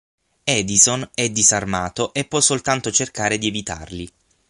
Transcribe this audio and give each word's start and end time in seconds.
Edison 0.49 1.07
è 1.13 1.29
disarmato 1.29 2.11
e 2.15 2.25
può 2.25 2.41
soltanto 2.41 2.89
cercare 2.89 3.37
di 3.37 3.49
evitarli. 3.49 4.11